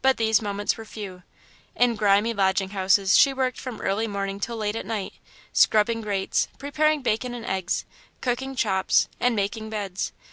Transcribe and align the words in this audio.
But 0.00 0.16
these 0.16 0.40
moments 0.40 0.76
were 0.76 0.84
few. 0.84 1.24
In 1.74 1.96
grimy 1.96 2.32
lodging 2.32 2.70
houses 2.70 3.18
she 3.18 3.32
worked 3.34 3.58
from 3.58 3.80
early 3.80 4.06
morning 4.06 4.38
till 4.38 4.56
late 4.56 4.76
at 4.76 4.86
night, 4.86 5.14
scrubbing 5.52 6.02
grates, 6.02 6.46
preparing 6.58 7.02
bacon 7.02 7.34
and 7.34 7.44
eggs, 7.44 7.84
cooking 8.20 8.54
chops, 8.54 9.08
and 9.18 9.34
making 9.34 9.68
beds. 9.68 10.12